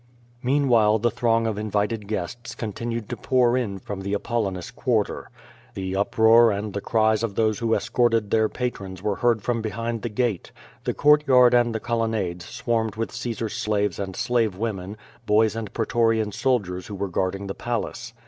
[0.41, 5.29] Meanwhile the throng of invited guests continued to pour in from the Apollinis quarter.
[5.75, 10.01] The uproar and the cries of those who escorted their patrons were heard from behind
[10.01, 10.51] the gate.
[10.85, 15.71] The court yard and the colonnades swarmed with Caesar's slaves and slave women, boys and
[15.71, 18.11] pretorian soldiers who were guarding the palace.